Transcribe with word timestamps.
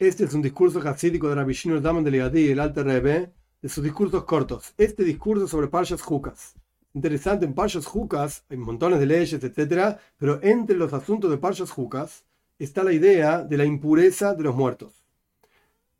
Este 0.00 0.26
es 0.26 0.32
un 0.32 0.42
discurso 0.42 0.78
hasídico 0.88 1.28
de 1.28 1.34
Rabbi 1.34 1.54
Shimon 1.54 1.82
Daman 1.82 2.04
de 2.04 2.12
Liadi, 2.12 2.50
el 2.50 2.60
Alter 2.60 2.86
Rebbe, 2.86 3.32
de 3.60 3.68
sus 3.68 3.82
discursos 3.82 4.22
cortos. 4.22 4.72
Este 4.78 5.02
discurso 5.02 5.48
sobre 5.48 5.66
Parshas 5.66 6.02
Jukas. 6.02 6.54
Interesante, 6.94 7.44
en 7.44 7.52
Parshas 7.52 7.84
Jukas 7.84 8.44
hay 8.48 8.58
montones 8.58 9.00
de 9.00 9.06
leyes, 9.06 9.42
etc. 9.42 9.98
Pero 10.16 10.38
entre 10.40 10.76
los 10.76 10.92
asuntos 10.92 11.28
de 11.28 11.36
Parshas 11.36 11.72
Jukas 11.72 12.22
está 12.60 12.84
la 12.84 12.92
idea 12.92 13.42
de 13.42 13.56
la 13.56 13.64
impureza 13.64 14.34
de 14.34 14.44
los 14.44 14.54
muertos. 14.54 15.04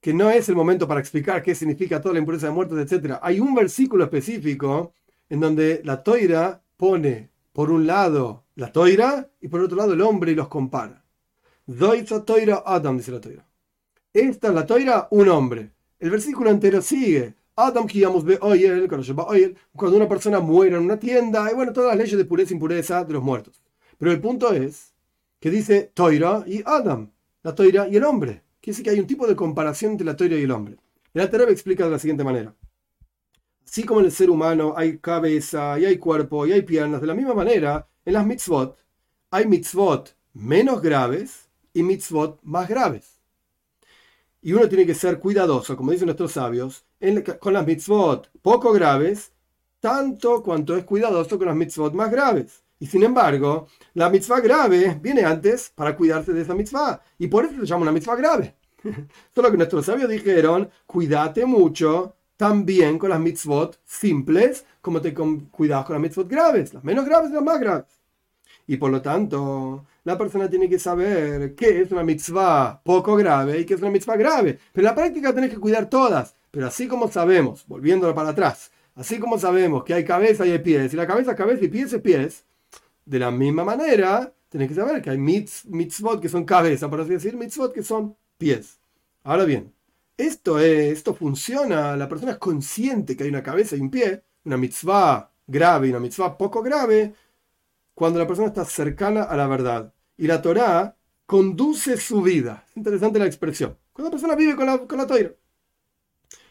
Que 0.00 0.14
no 0.14 0.30
es 0.30 0.48
el 0.48 0.54
momento 0.54 0.86
para 0.86 1.00
explicar 1.00 1.42
qué 1.42 1.56
significa 1.56 2.00
toda 2.00 2.12
la 2.12 2.20
impureza 2.20 2.46
de 2.46 2.52
muertos, 2.52 2.78
etc. 2.78 3.18
Hay 3.20 3.40
un 3.40 3.56
versículo 3.56 4.04
específico 4.04 4.94
en 5.28 5.40
donde 5.40 5.82
la 5.82 6.04
toira 6.04 6.62
pone 6.76 7.30
por 7.52 7.72
un 7.72 7.88
lado 7.88 8.44
la 8.54 8.70
toira 8.70 9.28
y 9.40 9.48
por 9.48 9.60
otro 9.62 9.76
lado 9.76 9.94
el 9.94 10.00
hombre 10.00 10.30
y 10.30 10.36
los 10.36 10.46
compara. 10.46 11.04
Doitza 11.66 12.24
toira 12.24 12.62
Adam, 12.64 12.96
dice 12.96 13.10
la 13.10 13.20
toira. 13.20 13.49
Esta 14.12 14.48
es 14.48 14.54
la 14.54 14.66
toira, 14.66 15.06
un 15.12 15.28
hombre. 15.28 15.70
El 15.98 16.10
versículo 16.10 16.50
entero 16.50 16.82
sigue. 16.82 17.34
Adam 17.54 17.86
cuando 19.76 19.96
una 19.96 20.08
persona 20.08 20.40
muere 20.40 20.76
en 20.76 20.82
una 20.82 20.98
tienda, 20.98 21.50
y 21.50 21.54
bueno, 21.54 21.72
todas 21.72 21.90
las 21.90 21.98
leyes 21.98 22.16
de 22.18 22.24
pureza 22.24 22.50
e 22.50 22.54
impureza 22.54 23.04
de 23.04 23.12
los 23.12 23.22
muertos. 23.22 23.62
Pero 23.98 24.10
el 24.10 24.20
punto 24.20 24.52
es 24.52 24.94
que 25.38 25.50
dice 25.50 25.90
Toira 25.94 26.42
y 26.46 26.62
Adam, 26.64 27.10
la 27.42 27.54
Toira 27.54 27.86
y 27.86 27.96
el 27.96 28.04
hombre. 28.04 28.42
Quiere 28.60 28.72
decir 28.72 28.84
que 28.84 28.90
hay 28.90 29.00
un 29.00 29.06
tipo 29.06 29.26
de 29.26 29.36
comparación 29.36 29.92
entre 29.92 30.06
la 30.06 30.16
Toira 30.16 30.36
y 30.36 30.42
el 30.42 30.50
hombre. 30.50 30.76
El 31.14 31.22
Altereb 31.22 31.48
explica 31.50 31.84
de 31.84 31.90
la 31.90 31.98
siguiente 31.98 32.24
manera. 32.24 32.54
Así 33.64 33.84
como 33.84 34.00
en 34.00 34.06
el 34.06 34.12
ser 34.12 34.30
humano 34.30 34.74
hay 34.76 34.98
cabeza 34.98 35.78
y 35.78 35.84
hay 35.84 35.98
cuerpo 35.98 36.46
y 36.46 36.52
hay 36.52 36.62
piernas, 36.62 37.00
de 37.00 37.06
la 37.06 37.14
misma 37.14 37.34
manera, 37.34 37.86
en 38.04 38.14
las 38.14 38.26
mitzvot 38.26 38.76
hay 39.30 39.46
mitzvot 39.46 40.16
menos 40.32 40.82
graves 40.82 41.48
y 41.72 41.84
mitzvot 41.84 42.40
más 42.42 42.68
graves. 42.68 43.19
Y 44.42 44.52
uno 44.52 44.68
tiene 44.68 44.86
que 44.86 44.94
ser 44.94 45.18
cuidadoso, 45.18 45.76
como 45.76 45.92
dicen 45.92 46.06
nuestros 46.06 46.32
sabios, 46.32 46.84
con 47.40 47.52
las 47.52 47.66
mitzvot 47.66 48.30
poco 48.40 48.72
graves, 48.72 49.32
tanto 49.80 50.42
cuanto 50.42 50.76
es 50.76 50.84
cuidadoso 50.84 51.38
con 51.38 51.48
las 51.48 51.56
mitzvot 51.56 51.92
más 51.92 52.10
graves. 52.10 52.62
Y 52.78 52.86
sin 52.86 53.02
embargo, 53.02 53.66
la 53.92 54.08
mitzvah 54.08 54.40
grave 54.40 54.98
viene 55.02 55.22
antes 55.22 55.70
para 55.74 55.94
cuidarse 55.94 56.32
de 56.32 56.40
esa 56.40 56.54
mitzvah. 56.54 57.02
Y 57.18 57.26
por 57.26 57.44
eso 57.44 57.60
se 57.60 57.66
llama 57.66 57.82
una 57.82 57.92
mitzvah 57.92 58.16
grave. 58.16 58.54
Solo 59.34 59.50
que 59.50 59.58
nuestros 59.58 59.84
sabios 59.84 60.08
dijeron, 60.08 60.70
cuídate 60.86 61.44
mucho 61.44 62.16
también 62.38 62.98
con 62.98 63.10
las 63.10 63.20
mitzvot 63.20 63.78
simples, 63.84 64.64
como 64.80 65.02
te 65.02 65.12
cuidas 65.12 65.84
con 65.84 65.94
las 65.94 66.02
mitzvot 66.02 66.26
graves, 66.26 66.72
las 66.72 66.82
menos 66.82 67.04
graves 67.04 67.30
y 67.30 67.34
las 67.34 67.42
más 67.42 67.60
graves. 67.60 67.84
Y 68.70 68.76
por 68.76 68.92
lo 68.92 69.02
tanto, 69.02 69.84
la 70.04 70.16
persona 70.16 70.48
tiene 70.48 70.68
que 70.68 70.78
saber 70.78 71.56
qué 71.56 71.80
es 71.80 71.90
una 71.90 72.04
mitzvah 72.04 72.80
poco 72.84 73.16
grave 73.16 73.58
y 73.58 73.66
qué 73.66 73.74
es 73.74 73.80
una 73.80 73.90
mitzvah 73.90 74.16
grave. 74.16 74.60
Pero 74.72 74.86
en 74.86 74.90
la 74.90 74.94
práctica 74.94 75.34
tenés 75.34 75.50
que 75.50 75.58
cuidar 75.58 75.90
todas. 75.90 76.36
Pero 76.52 76.68
así 76.68 76.86
como 76.86 77.10
sabemos, 77.10 77.64
volviéndolo 77.66 78.14
para 78.14 78.28
atrás, 78.28 78.70
así 78.94 79.18
como 79.18 79.40
sabemos 79.40 79.82
que 79.82 79.94
hay 79.94 80.04
cabeza 80.04 80.46
y 80.46 80.52
hay 80.52 80.60
pies, 80.60 80.94
y 80.94 80.96
la 80.96 81.08
cabeza 81.08 81.32
es 81.32 81.36
cabeza 81.36 81.64
y 81.64 81.68
pies 81.68 81.92
es 81.92 82.00
pies, 82.00 82.44
de 83.04 83.18
la 83.18 83.32
misma 83.32 83.64
manera, 83.64 84.32
tenés 84.48 84.68
que 84.68 84.76
saber 84.76 85.02
que 85.02 85.10
hay 85.10 85.18
mitzvot 85.18 86.20
que 86.20 86.28
son 86.28 86.44
cabeza, 86.44 86.88
por 86.88 87.00
así 87.00 87.10
decir, 87.10 87.36
mitzvot 87.36 87.72
que 87.72 87.82
son 87.82 88.14
pies. 88.38 88.78
Ahora 89.24 89.44
bien, 89.46 89.72
esto, 90.16 90.60
es, 90.60 90.92
esto 90.92 91.12
funciona, 91.12 91.96
la 91.96 92.08
persona 92.08 92.32
es 92.32 92.38
consciente 92.38 93.16
que 93.16 93.24
hay 93.24 93.30
una 93.30 93.42
cabeza 93.42 93.74
y 93.74 93.80
un 93.80 93.90
pie, 93.90 94.22
una 94.44 94.56
mitzvah 94.56 95.28
grave 95.44 95.88
y 95.88 95.90
una 95.90 95.98
mitzvah 95.98 96.38
poco 96.38 96.62
grave, 96.62 97.12
cuando 98.00 98.18
la 98.18 98.26
persona 98.26 98.48
está 98.48 98.64
cercana 98.64 99.24
a 99.24 99.36
la 99.36 99.46
verdad. 99.46 99.92
Y 100.16 100.26
la 100.26 100.40
Torá 100.40 100.96
conduce 101.26 101.98
su 101.98 102.22
vida. 102.22 102.64
Interesante 102.74 103.18
la 103.18 103.26
expresión. 103.26 103.76
Cuando 103.92 104.08
la 104.08 104.12
persona 104.12 104.34
vive 104.36 104.56
con 104.56 104.64
la, 104.64 104.78
con 104.78 104.96
la 104.96 105.06
Torah. 105.06 105.34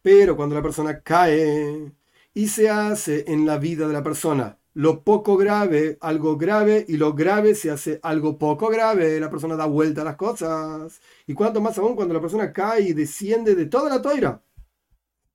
Pero 0.00 0.36
cuando 0.36 0.54
la 0.54 0.62
persona 0.62 1.00
cae 1.00 1.92
y 2.32 2.46
se 2.46 2.70
hace 2.70 3.24
en 3.26 3.44
la 3.44 3.58
vida 3.58 3.88
de 3.88 3.92
la 3.92 4.04
persona 4.04 4.56
lo 4.74 5.02
poco 5.02 5.36
grave, 5.36 5.98
algo 6.00 6.36
grave, 6.36 6.84
y 6.86 6.96
lo 6.96 7.12
grave 7.12 7.56
se 7.56 7.72
hace 7.72 7.98
algo 8.04 8.38
poco 8.38 8.68
grave, 8.68 9.18
la 9.18 9.28
persona 9.28 9.56
da 9.56 9.66
vuelta 9.66 10.02
a 10.02 10.04
las 10.04 10.16
cosas. 10.16 11.00
Y 11.26 11.34
cuanto 11.34 11.60
más 11.60 11.76
aún 11.76 11.96
cuando 11.96 12.14
la 12.14 12.20
persona 12.20 12.52
cae 12.52 12.82
y 12.82 12.92
desciende 12.92 13.56
de 13.56 13.66
toda 13.66 13.90
la 13.90 14.00
toira. 14.00 14.40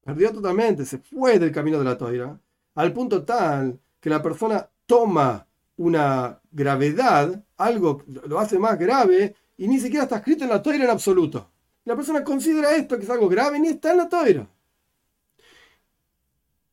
Perdió 0.05 0.31
totalmente, 0.31 0.85
se 0.85 0.99
fue 0.99 1.37
del 1.37 1.51
camino 1.51 1.79
de 1.79 1.83
la 1.83 1.97
toira, 1.97 2.39
al 2.75 2.93
punto 2.93 3.25
tal 3.25 3.77
que 3.99 4.09
la 4.09 4.21
persona 4.23 4.69
toma 4.85 5.46
una 5.77 6.41
gravedad, 6.51 7.43
algo 7.57 8.03
lo 8.27 8.39
hace 8.39 8.59
más 8.59 8.77
grave 8.77 9.35
y 9.57 9.67
ni 9.67 9.79
siquiera 9.79 10.03
está 10.03 10.17
escrito 10.17 10.43
en 10.43 10.49
la 10.49 10.61
toira 10.61 10.83
en 10.83 10.89
absoluto. 10.89 11.49
La 11.85 11.95
persona 11.95 12.23
considera 12.23 12.75
esto 12.75 12.97
que 12.97 13.03
es 13.03 13.09
algo 13.09 13.29
grave 13.29 13.59
ni 13.59 13.69
está 13.69 13.91
en 13.91 13.97
la 13.97 14.09
toira. 14.09 14.47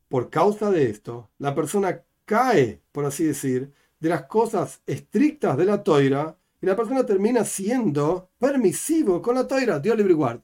Por 0.09 0.29
causa 0.29 0.69
de 0.71 0.89
esto, 0.89 1.29
la 1.39 1.55
persona 1.55 2.01
cae, 2.25 2.81
por 2.91 3.05
así 3.05 3.23
decir, 3.23 3.71
de 3.99 4.09
las 4.09 4.23
cosas 4.23 4.81
estrictas 4.85 5.57
de 5.57 5.65
la 5.65 5.83
toira 5.83 6.37
y 6.61 6.65
la 6.65 6.75
persona 6.75 7.05
termina 7.05 7.43
siendo 7.43 8.29
permisivo 8.37 9.21
con 9.21 9.35
la 9.35 9.47
toira, 9.47 9.79
Dios 9.79 9.97
libre. 9.97 10.41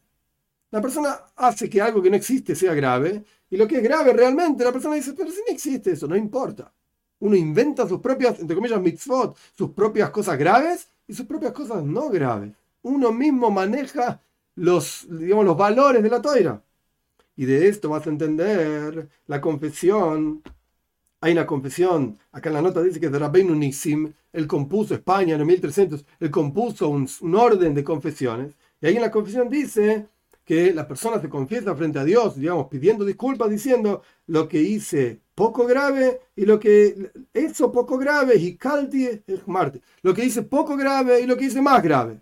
La 0.72 0.82
persona 0.82 1.20
hace 1.36 1.70
que 1.70 1.82
algo 1.82 2.02
que 2.02 2.10
no 2.10 2.16
existe 2.16 2.56
sea 2.56 2.74
grave 2.74 3.24
y 3.50 3.58
lo 3.58 3.68
que 3.68 3.78
es 3.78 3.84
grave 3.84 4.14
realmente, 4.14 4.64
la 4.64 4.72
persona 4.72 4.96
dice, 4.96 5.14
pero 5.14 5.30
si 5.30 5.40
no 5.40 5.54
existe 5.54 5.92
eso, 5.92 6.08
no 6.08 6.16
importa. 6.16 6.72
Uno 7.22 7.36
inventa 7.36 7.88
sus 7.88 8.00
propias, 8.00 8.40
entre 8.40 8.56
comillas, 8.56 8.82
mitzvot, 8.82 9.38
sus 9.56 9.72
propias 9.72 10.10
cosas 10.10 10.38
graves 10.38 10.90
y 11.08 11.14
sus 11.14 11.26
propias 11.26 11.54
cosas 11.54 11.84
no 11.84 12.10
graves. 12.10 12.52
Uno 12.82 13.12
mismo 13.12 13.52
maneja 13.52 14.22
los, 14.56 15.08
digamos, 15.10 15.46
los 15.46 15.56
valores 15.56 16.02
de 16.02 16.10
la 16.10 16.22
toira. 16.22 16.62
Y 17.36 17.46
de 17.46 17.68
esto 17.68 17.90
vas 17.90 18.06
a 18.08 18.10
entender 18.10 19.08
la 19.28 19.40
confesión. 19.40 20.42
Hay 21.22 21.34
una 21.34 21.46
confesión, 21.46 22.18
acá 22.32 22.50
en 22.50 22.56
la 22.56 22.62
nota 22.64 22.82
dice 22.82 23.00
que 23.00 23.10
de 23.10 23.20
Rabbeinu 23.20 23.54
Nisim, 23.54 24.12
él 24.34 24.48
compuso 24.48 24.96
España 24.96 25.36
en 25.36 25.42
el 25.42 25.46
1300, 25.46 26.04
él 26.20 26.32
compuso 26.32 26.90
un, 26.90 27.08
un 27.22 27.36
orden 27.36 27.76
de 27.76 27.84
confesiones. 27.84 28.56
Y 28.82 28.88
ahí 28.88 28.96
en 28.96 29.02
la 29.04 29.12
confesión 29.12 29.48
dice 29.48 30.08
que 30.44 30.74
la 30.74 30.88
persona 30.88 31.22
se 31.22 31.30
confiesa 31.30 31.76
frente 31.76 32.00
a 32.00 32.04
Dios, 32.04 32.36
digamos, 32.36 32.68
pidiendo 32.68 33.06
disculpas, 33.06 33.50
diciendo 33.50 34.02
lo 34.28 34.48
que 34.48 34.62
hice 34.62 35.22
poco 35.36 35.66
grave 35.66 36.20
y 36.36 36.46
lo 36.46 36.60
que 36.60 37.12
eso 37.34 37.72
poco 37.72 37.98
grave 37.98 38.36
y 38.36 38.56
calti 38.56 39.06
es 39.06 39.48
Marte. 39.48 39.82
Lo 40.02 40.14
que 40.14 40.24
dice 40.24 40.44
poco 40.44 40.76
grave 40.76 41.22
y 41.22 41.26
lo 41.26 41.38
que 41.38 41.46
dice 41.46 41.62
más 41.62 41.82
grave. 41.82 42.20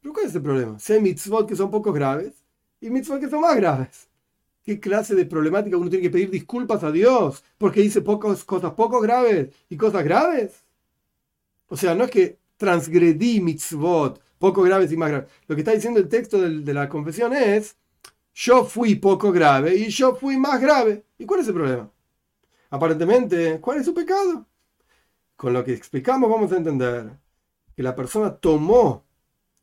¿Pero 0.00 0.14
cuál 0.14 0.26
es 0.26 0.34
el 0.34 0.42
problema? 0.42 0.78
Si 0.78 0.92
hay 0.92 1.00
mitzvot 1.00 1.48
que 1.48 1.56
son 1.56 1.70
poco 1.70 1.92
graves 1.92 2.44
y 2.80 2.90
mitzvot 2.90 3.20
que 3.20 3.28
son 3.28 3.40
más 3.40 3.56
graves. 3.56 4.08
¿Qué 4.64 4.78
clase 4.78 5.14
de 5.14 5.24
problemática 5.24 5.76
uno 5.76 5.88
tiene 5.88 6.02
que 6.02 6.10
pedir 6.10 6.30
disculpas 6.30 6.84
a 6.84 6.92
Dios 6.92 7.42
porque 7.56 7.80
dice 7.80 8.02
pocas 8.02 8.44
cosas 8.44 8.72
poco 8.74 9.00
graves 9.00 9.48
y 9.68 9.76
cosas 9.76 10.04
graves? 10.04 10.62
O 11.68 11.76
sea, 11.76 11.94
no 11.94 12.04
es 12.04 12.10
que 12.10 12.38
transgredí 12.56 13.40
mitzvot 13.40 14.20
poco 14.38 14.62
graves 14.62 14.92
y 14.92 14.96
más 14.96 15.10
graves. 15.10 15.30
Lo 15.46 15.54
que 15.54 15.62
está 15.62 15.72
diciendo 15.72 16.00
el 16.00 16.08
texto 16.08 16.40
de, 16.40 16.74
la 16.74 16.88
confesión 16.88 17.32
es, 17.34 17.76
yo 18.34 18.64
fui 18.64 18.94
poco 18.94 19.32
grave 19.32 19.74
y 19.74 19.88
yo 19.88 20.14
fui 20.14 20.36
más 20.36 20.60
grave. 20.60 21.04
¿Y 21.18 21.26
cuál 21.26 21.40
es 21.40 21.48
el 21.48 21.54
problema? 21.54 21.90
Aparentemente, 22.70 23.60
¿cuál 23.60 23.78
es 23.78 23.86
su 23.86 23.94
pecado? 23.94 24.46
Con 25.36 25.52
lo 25.52 25.64
que 25.64 25.72
explicamos 25.72 26.30
vamos 26.30 26.52
a 26.52 26.56
entender 26.56 27.10
que 27.74 27.82
la 27.82 27.94
persona 27.94 28.34
tomó 28.36 29.04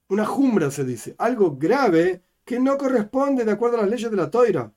una 0.09 0.25
jumbra, 0.25 0.71
se 0.71 0.85
dice, 0.85 1.15
algo 1.17 1.55
grave 1.57 2.23
que 2.43 2.59
no 2.59 2.77
corresponde 2.77 3.43
de 3.43 3.51
acuerdo 3.51 3.77
a 3.77 3.81
las 3.81 3.89
leyes 3.89 4.11
de 4.11 4.17
la 4.17 4.29
toira. 4.29 4.71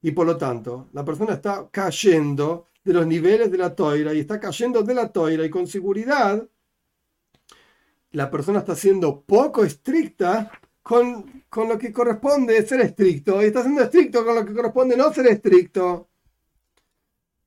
Y 0.00 0.12
por 0.12 0.26
lo 0.26 0.36
tanto, 0.36 0.88
la 0.92 1.04
persona 1.04 1.34
está 1.34 1.68
cayendo 1.70 2.66
de 2.82 2.92
los 2.92 3.06
niveles 3.06 3.50
de 3.50 3.58
la 3.58 3.74
toira 3.74 4.12
y 4.12 4.20
está 4.20 4.40
cayendo 4.40 4.82
de 4.82 4.94
la 4.94 5.12
toira 5.12 5.44
y 5.44 5.50
con 5.50 5.66
seguridad 5.66 6.44
la 8.12 8.30
persona 8.30 8.60
está 8.60 8.76
siendo 8.76 9.22
poco 9.22 9.64
estricta 9.64 10.50
con, 10.82 11.44
con, 11.48 11.68
lo 11.68 11.78
que 11.78 11.92
corresponde 11.92 12.64
ser 12.66 12.80
estricto 12.80 13.42
y 13.42 13.46
está 13.46 13.62
siendo 13.62 13.82
estricto 13.82 14.24
con 14.24 14.34
lo 14.34 14.44
que 14.44 14.54
corresponde 14.54 14.96
no 14.96 15.12
ser 15.12 15.26
estricto. 15.26 16.08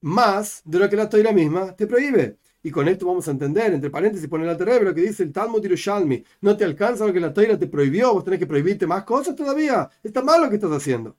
Más 0.02 0.62
de 0.66 0.80
lo 0.80 0.90
que 0.90 0.96
la 0.96 1.10
toira 1.10 1.32
misma 1.32 1.76
te 1.76 1.88
prohíbe. 1.88 2.38
Y 2.62 2.72
con 2.72 2.88
esto 2.88 3.06
vamos 3.06 3.28
a 3.28 3.32
entender, 3.32 3.74
entre 3.74 3.92
paréntesis, 3.92 4.28
poner 4.28 4.50
al 4.50 4.58
cerebro 4.58 4.94
que 4.94 5.02
dice 5.02 5.22
el 5.22 5.32
Talmud 5.32 5.62
Yerushalmi, 5.62 6.24
no 6.42 6.58
te 6.58 6.64
alcanza 6.64 7.06
lo 7.06 7.14
que 7.14 7.20
la 7.20 7.32
toira 7.32 7.60
te 7.60 7.68
prohibió, 7.68 8.14
vos 8.14 8.24
tenés 8.24 8.40
que 8.40 8.48
prohibirte 8.48 8.88
más 8.88 9.04
cosas 9.04 9.36
todavía. 9.36 9.88
Está 10.02 10.24
mal 10.24 10.42
lo 10.42 10.50
que 10.50 10.56
estás 10.56 10.72
haciendo. 10.72 11.16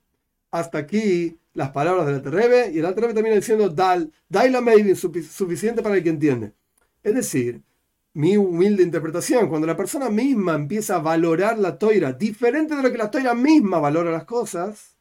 Hasta 0.51 0.77
aquí 0.77 1.39
las 1.53 1.69
palabras 1.71 2.05
del 2.05 2.15
Alterrebe 2.15 2.71
y 2.71 2.79
el 2.79 2.85
Alterrebe 2.85 3.13
también 3.13 3.35
diciendo 3.35 3.69
Dal, 3.69 4.11
Dai 4.27 4.49
la 4.49 4.61
suficiente 4.95 5.81
para 5.81 5.95
el 5.95 6.03
que 6.03 6.09
entiende. 6.09 6.53
Es 7.01 7.15
decir, 7.15 7.63
mi 8.17 8.35
humilde 8.35 8.81
interpretación, 8.81 9.47
cuando 9.47 9.67
la 9.67 9.77
persona 9.77 10.09
misma 10.09 10.55
empieza 10.55 10.95
a 10.95 10.99
valorar 10.99 11.59
la 11.59 11.77
toira 11.77 12.13
diferente 12.13 12.75
de 12.75 12.81
lo 12.81 12.91
que 12.91 12.97
la 12.97 13.11
toira 13.11 13.35
misma 13.35 13.77
valora 13.77 14.09
las 14.09 14.23
cosas, 14.23 14.97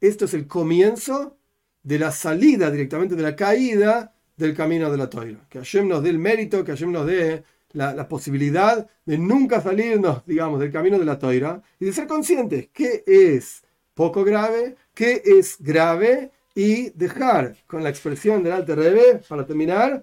esto 0.00 0.24
es 0.24 0.34
el 0.34 0.48
comienzo 0.48 1.36
de 1.84 2.00
la 2.00 2.10
salida 2.10 2.68
directamente 2.68 3.14
de 3.14 3.22
la 3.22 3.36
caída 3.36 4.12
del 4.36 4.56
camino 4.56 4.90
de 4.90 4.96
la 4.96 5.08
toira. 5.08 5.46
Que 5.48 5.58
Hashem 5.58 5.86
nos 5.86 6.02
dé 6.02 6.10
el 6.10 6.18
mérito, 6.18 6.64
que 6.64 6.72
Hashem 6.72 6.90
nos 6.90 7.06
dé 7.06 7.44
la, 7.74 8.08
posibilidad 8.08 8.88
de 9.06 9.18
nunca 9.18 9.60
salirnos, 9.60 10.26
digamos, 10.26 10.58
del 10.58 10.72
camino 10.72 10.98
de 10.98 11.04
la 11.04 11.16
toira 11.16 11.62
y 11.78 11.84
de 11.84 11.92
ser 11.92 12.08
conscientes 12.08 12.70
qué 12.72 13.04
es 13.06 13.62
poco 13.94 14.24
grave, 14.24 14.74
qué 14.94 15.22
es 15.24 15.58
grave 15.60 16.32
y 16.56 16.90
dejar 16.90 17.54
con 17.68 17.84
la 17.84 17.90
expresión 17.90 18.42
del 18.42 18.54
Alter 18.54 18.78
Rebbe, 18.78 19.20
para 19.28 19.46
terminar, 19.46 20.02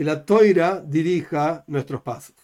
que 0.00 0.04
la 0.04 0.24
toira 0.24 0.80
dirija 0.80 1.62
nuestros 1.66 2.00
pasos. 2.00 2.34